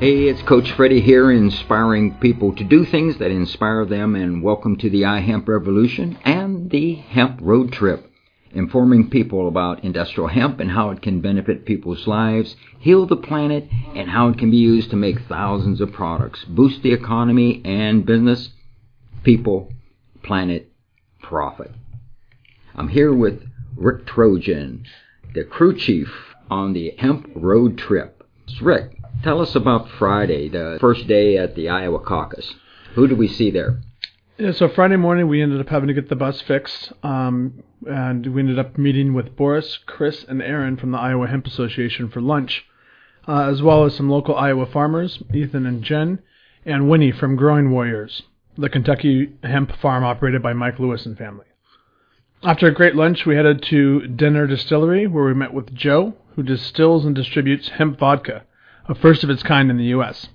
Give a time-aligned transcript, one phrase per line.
[0.00, 4.76] Hey, it's Coach Freddie here, inspiring people to do things that inspire them, and welcome
[4.76, 8.08] to the iHemp Revolution and the Hemp Road Trip,
[8.52, 13.68] informing people about industrial hemp and how it can benefit people's lives, heal the planet,
[13.96, 18.06] and how it can be used to make thousands of products, boost the economy and
[18.06, 18.50] business,
[19.24, 19.72] people,
[20.22, 20.70] planet,
[21.22, 21.72] profit.
[22.76, 23.42] I'm here with
[23.74, 24.86] Rick Trojan,
[25.34, 26.08] the crew chief
[26.48, 28.17] on the Hemp Road Trip.
[28.60, 32.54] Rick, Tell us about Friday, the first day at the Iowa caucus.
[32.94, 33.80] Who did we see there?
[34.38, 38.24] Yeah, so Friday morning we ended up having to get the bus fixed, um, and
[38.28, 42.20] we ended up meeting with Boris, Chris, and Aaron from the Iowa Hemp Association for
[42.20, 42.64] lunch,
[43.26, 46.20] uh, as well as some local Iowa farmers, Ethan and Jen,
[46.64, 48.22] and Winnie from Growing Warriors,
[48.56, 51.46] the Kentucky hemp farm operated by Mike Lewis and family.
[52.44, 56.44] After a great lunch, we headed to Dehner Distillery, where we met with Joe, who
[56.44, 58.44] distills and distributes hemp vodka
[58.88, 60.28] a first of its kind in the U.S.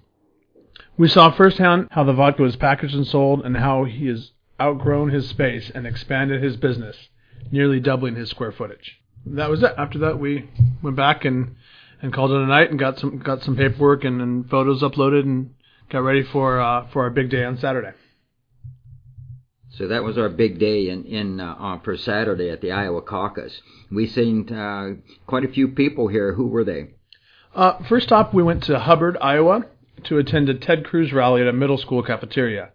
[0.97, 5.11] We saw firsthand how the vodka was packaged and sold and how he has outgrown
[5.11, 7.07] his space and expanded his business,
[7.51, 8.99] nearly doubling his square footage.
[9.25, 9.73] That was it.
[9.77, 10.49] After that, we
[10.81, 11.55] went back and,
[12.01, 15.21] and called it a night and got some got some paperwork and, and photos uploaded
[15.21, 15.53] and
[15.89, 17.93] got ready for uh, for our big day on Saturday.
[19.77, 23.01] So that was our big day in, in uh, uh, for Saturday at the Iowa
[23.01, 23.59] caucus.
[23.91, 26.33] We seen uh, quite a few people here.
[26.33, 26.91] Who were they?
[27.55, 29.65] Uh, first stop, we went to Hubbard, Iowa,
[30.05, 32.69] to attend a Ted Cruz rally at a middle school cafeteria.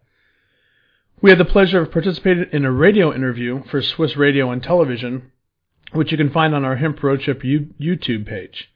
[1.21, 5.31] We had the pleasure of participating in a radio interview for Swiss Radio and Television,
[5.93, 8.71] which you can find on our Hemp Road Trip YouTube page.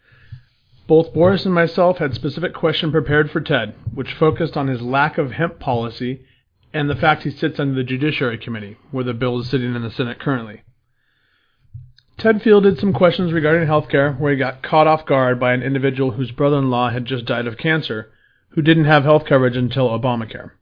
[0.86, 5.18] Both Boris and myself had specific question prepared for Ted, which focused on his lack
[5.18, 6.24] of hemp policy
[6.72, 9.82] and the fact he sits under the Judiciary Committee, where the bill is sitting in
[9.82, 10.62] the Senate currently.
[12.18, 15.62] Ted fielded some questions regarding health care, where he got caught off guard by an
[15.62, 18.10] individual whose brother in law had just died of cancer,
[18.50, 20.52] who didn't have health coverage until Obamacare.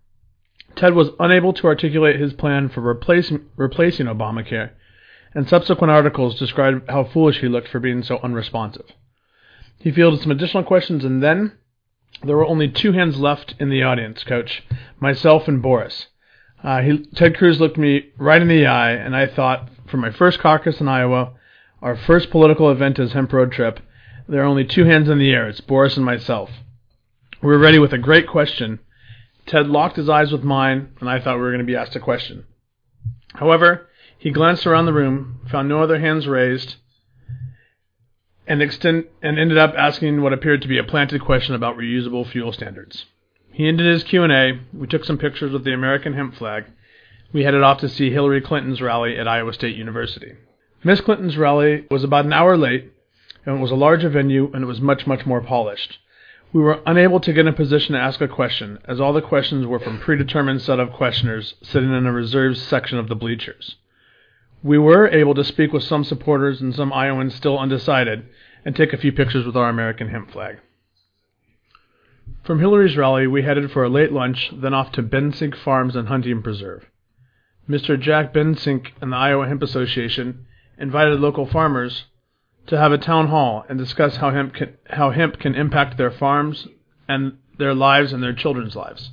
[0.77, 4.71] Ted was unable to articulate his plan for replacing, replacing Obamacare,
[5.35, 8.87] and subsequent articles described how foolish he looked for being so unresponsive.
[9.79, 11.53] He fielded some additional questions, and then
[12.23, 14.63] there were only two hands left in the audience, Coach
[14.99, 16.07] myself and Boris.
[16.63, 20.11] Uh, he, Ted Cruz looked me right in the eye, and I thought, for my
[20.11, 21.33] first caucus in Iowa,
[21.81, 23.81] our first political event is Hemp Road Trip.
[24.29, 25.49] There are only two hands in the air.
[25.49, 26.51] It's Boris and myself.
[27.43, 28.81] We were ready with a great question.
[29.47, 31.97] Ted locked his eyes with mine, and I thought we were going to be asked
[31.97, 32.45] a question.
[33.35, 33.89] However,
[34.19, 36.77] he glanced around the room, found no other hands raised,
[38.51, 42.29] and, extend, and ended up asking what appeared to be a planted question about reusable
[42.29, 43.07] fuel standards.
[43.53, 44.59] He ended his Q&A.
[44.73, 46.65] We took some pictures with the American hemp flag.
[47.33, 50.33] We headed off to see Hillary Clinton's rally at Iowa State University.
[50.83, 52.93] Miss Clinton's rally was about an hour late,
[53.47, 55.99] and it was a larger venue, and it was much, much more polished.
[56.53, 59.23] We were unable to get in a position to ask a question, as all the
[59.23, 63.77] questions were from predetermined set of questioners sitting in a reserved section of the bleachers.
[64.63, 68.27] We were able to speak with some supporters and some Iowans still undecided,
[68.65, 70.59] and take a few pictures with our American hemp flag.
[72.45, 76.09] From Hillary's rally, we headed for a late lunch, then off to Bensink Farms and
[76.09, 76.87] Hunting Preserve.
[77.69, 78.01] Mr.
[78.01, 80.47] Jack Bensink and the Iowa Hemp Association
[80.79, 82.07] invited local farmers
[82.67, 86.11] to have a town hall and discuss how hemp can, how hemp can impact their
[86.11, 86.67] farms
[87.09, 89.11] and their lives and their children's lives.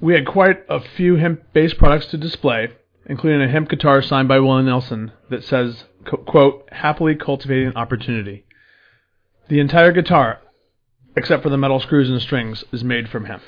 [0.00, 2.68] We had quite a few hemp-based products to display,
[3.06, 5.84] including a hemp guitar signed by Willie Nelson that says,
[6.26, 8.44] quote, happily cultivating opportunity.
[9.50, 10.38] The entire guitar,
[11.16, 13.42] except for the metal screws and strings, is made from hemp.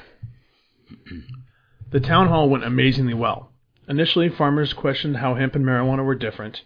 [1.91, 3.53] The town hall went amazingly well.
[3.89, 6.63] Initially, farmers questioned how hemp and marijuana were different,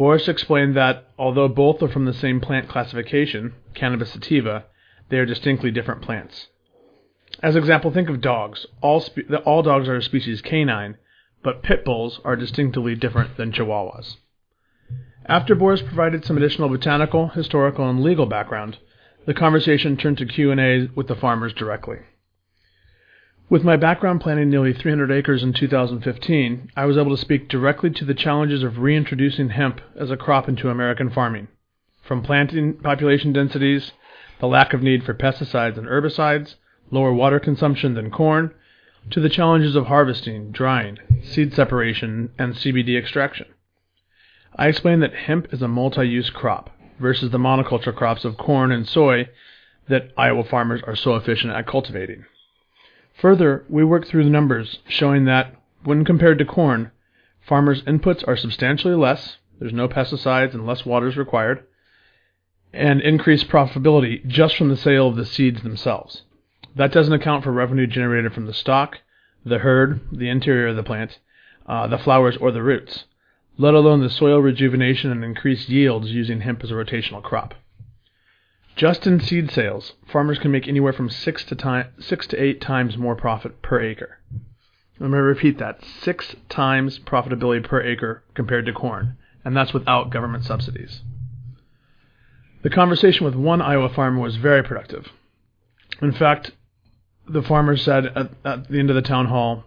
[0.00, 4.64] Boris explained that, although both are from the same plant classification, Cannabis sativa,
[5.10, 6.46] they are distinctly different plants.
[7.42, 8.64] As example, think of dogs.
[8.80, 10.96] All, spe- all dogs are a species canine,
[11.42, 14.16] but pit bulls are distinctly different than chihuahuas.
[15.26, 18.78] After Boris provided some additional botanical, historical, and legal background,
[19.26, 21.98] the conversation turned to Q&A with the farmers directly.
[23.50, 27.90] With my background planting nearly 300 acres in 2015, I was able to speak directly
[27.90, 31.48] to the challenges of reintroducing hemp as a crop into American farming.
[32.00, 33.92] From planting population densities,
[34.38, 36.54] the lack of need for pesticides and herbicides,
[36.90, 38.52] lower water consumption than corn,
[39.10, 43.46] to the challenges of harvesting, drying, seed separation, and CBD extraction.
[44.56, 48.86] I explained that hemp is a multi-use crop versus the monoculture crops of corn and
[48.86, 49.28] soy
[49.88, 52.24] that Iowa farmers are so efficient at cultivating.
[53.20, 55.54] Further, we worked through the numbers showing that
[55.84, 56.90] when compared to corn,
[57.40, 61.64] farmers' inputs are substantially less, there's no pesticides and less water is required,
[62.72, 66.22] and increased profitability just from the sale of the seeds themselves.
[66.76, 68.98] That doesn't account for revenue generated from the stalk,
[69.44, 71.18] the hurd, the interior of the plant,
[71.66, 73.04] uh, the flowers, or the roots,
[73.60, 77.52] let alone the soil rejuvenation and increased yields using hemp as a rotational crop.
[78.74, 82.62] Just in seed sales, farmers can make anywhere from six to, time, six to eight
[82.62, 84.18] times more profit per acre.
[84.98, 90.08] Let me repeat that six times profitability per acre compared to corn, and that's without
[90.08, 91.02] government subsidies.
[92.62, 95.08] The conversation with one Iowa farmer was very productive.
[96.00, 96.52] In fact,
[97.28, 99.64] the farmer said at, at the end of the town hall,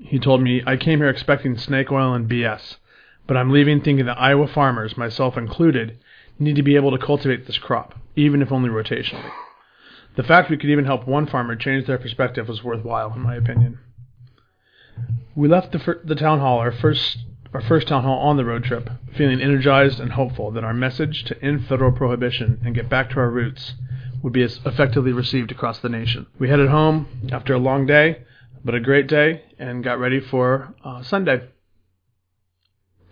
[0.00, 2.78] he told me, I came here expecting snake oil and BS,
[3.26, 5.98] but I'm leaving thinking that Iowa farmers, myself included,
[6.38, 9.30] need to be able to cultivate this crop, even if only rotationally.
[10.16, 13.34] The fact we could even help one farmer change their perspective was worthwhile, in my
[13.34, 13.78] opinion.
[15.34, 17.18] We left the, fir- the town hall, our first,
[17.52, 21.24] our first town hall on the road trip, feeling energized and hopeful that our message
[21.24, 23.74] to end federal prohibition and get back to our roots
[24.22, 26.26] would be as effectively received across the nation.
[26.38, 28.22] We headed home after a long day,
[28.64, 31.42] but a great day, and got ready for uh, Sunday.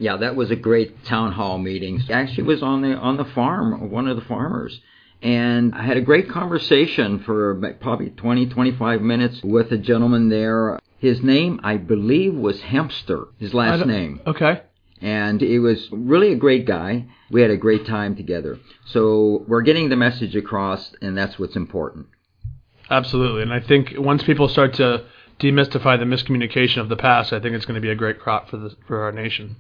[0.05, 2.03] Yeah, that was a great town hall meeting.
[2.11, 4.79] Actually, was on the on the farm, one of the farmers,
[5.23, 10.79] and I had a great conversation for probably 20, 25 minutes with a gentleman there.
[10.99, 13.29] His name, I believe, was Hempster.
[13.39, 14.21] His last name.
[14.27, 14.61] Okay.
[15.01, 17.07] And he was really a great guy.
[17.31, 18.59] We had a great time together.
[18.85, 22.09] So we're getting the message across, and that's what's important.
[22.91, 25.07] Absolutely, and I think once people start to
[25.41, 28.51] demystify the miscommunication of the past, I think it's going to be a great crop
[28.51, 29.57] for the for our nation.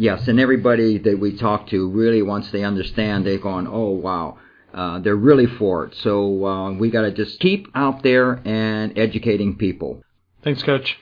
[0.00, 4.38] Yes, and everybody that we talk to really once they understand, they're going, oh wow,
[4.72, 5.94] uh, they're really for it.
[5.96, 10.02] So uh, we got to just keep out there and educating people.
[10.42, 10.96] Thanks, Coach.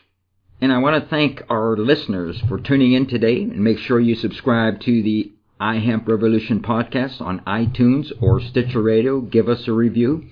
[0.60, 4.16] And I want to thank our listeners for tuning in today, and make sure you
[4.16, 5.30] subscribe to the
[5.60, 9.20] iHemp Revolution podcast on iTunes or Stitcher Radio.
[9.20, 10.24] Give us a review.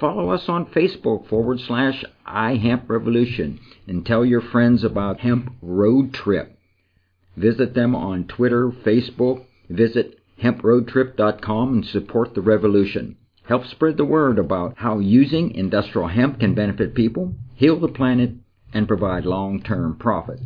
[0.00, 6.12] Follow us on Facebook forward slash iHemp Revolution and tell your friends about Hemp Road
[6.12, 6.57] Trip.
[7.38, 9.44] Visit them on Twitter, Facebook.
[9.70, 13.16] Visit hemproadtrip.com and support the revolution.
[13.44, 18.32] Help spread the word about how using industrial hemp can benefit people, heal the planet,
[18.74, 20.40] and provide long-term profit.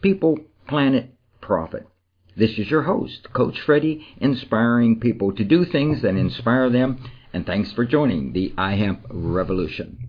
[0.00, 1.86] People, planet, profit.
[2.34, 6.98] This is your host, Coach Freddie, inspiring people to do things that inspire them,
[7.32, 10.07] and thanks for joining the iHemp Revolution.